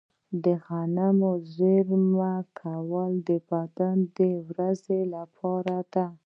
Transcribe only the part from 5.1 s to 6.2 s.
لپاره دي.